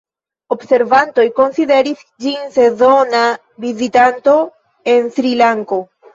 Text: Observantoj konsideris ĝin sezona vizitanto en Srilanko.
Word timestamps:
Observantoj 0.53 1.25
konsideris 1.39 2.01
ĝin 2.25 2.41
sezona 2.57 3.21
vizitanto 3.67 4.35
en 4.97 5.09
Srilanko. 5.21 5.83